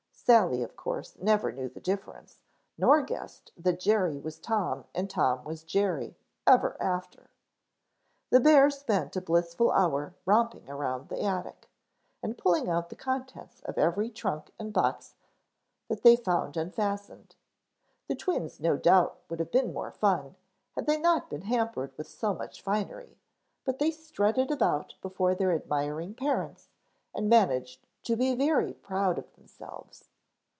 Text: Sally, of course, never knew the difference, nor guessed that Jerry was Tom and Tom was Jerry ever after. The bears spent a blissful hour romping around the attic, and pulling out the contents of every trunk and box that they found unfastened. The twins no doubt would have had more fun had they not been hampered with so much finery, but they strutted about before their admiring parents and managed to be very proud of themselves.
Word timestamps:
Sally, 0.23 0.63
of 0.63 0.77
course, 0.77 1.17
never 1.19 1.51
knew 1.51 1.67
the 1.67 1.81
difference, 1.81 2.43
nor 2.77 3.01
guessed 3.01 3.51
that 3.57 3.81
Jerry 3.81 4.17
was 4.17 4.39
Tom 4.39 4.85
and 4.95 5.09
Tom 5.09 5.43
was 5.43 5.63
Jerry 5.65 6.15
ever 6.47 6.77
after. 6.81 7.31
The 8.29 8.39
bears 8.39 8.79
spent 8.79 9.15
a 9.17 9.21
blissful 9.21 9.71
hour 9.71 10.15
romping 10.25 10.69
around 10.69 11.09
the 11.09 11.21
attic, 11.21 11.69
and 12.23 12.37
pulling 12.37 12.69
out 12.69 12.87
the 12.89 12.95
contents 12.95 13.59
of 13.63 13.77
every 13.77 14.09
trunk 14.09 14.51
and 14.57 14.71
box 14.71 15.15
that 15.89 16.03
they 16.03 16.15
found 16.15 16.55
unfastened. 16.55 17.35
The 18.07 18.15
twins 18.15 18.59
no 18.61 18.77
doubt 18.77 19.19
would 19.27 19.39
have 19.39 19.51
had 19.51 19.73
more 19.73 19.91
fun 19.91 20.35
had 20.77 20.85
they 20.85 20.97
not 20.97 21.29
been 21.29 21.41
hampered 21.41 21.97
with 21.97 22.07
so 22.07 22.33
much 22.33 22.61
finery, 22.61 23.17
but 23.65 23.79
they 23.79 23.91
strutted 23.91 24.49
about 24.49 24.95
before 25.01 25.35
their 25.35 25.51
admiring 25.51 26.13
parents 26.13 26.69
and 27.13 27.27
managed 27.27 27.85
to 28.03 28.15
be 28.15 28.33
very 28.33 28.71
proud 28.73 29.19
of 29.19 29.35
themselves. 29.35 30.05